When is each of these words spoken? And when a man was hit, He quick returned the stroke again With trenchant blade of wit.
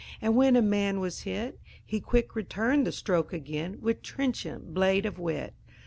And 0.19 0.35
when 0.35 0.55
a 0.55 0.63
man 0.63 0.99
was 0.99 1.19
hit, 1.29 1.59
He 1.85 1.99
quick 1.99 2.33
returned 2.35 2.87
the 2.87 2.91
stroke 2.91 3.33
again 3.33 3.77
With 3.81 4.01
trenchant 4.01 4.73
blade 4.73 5.05
of 5.05 5.19
wit. 5.19 5.53